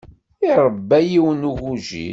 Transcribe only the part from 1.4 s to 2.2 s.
n ugujil.